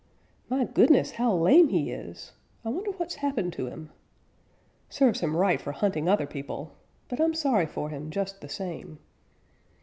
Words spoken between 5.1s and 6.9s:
him right for hunting other people,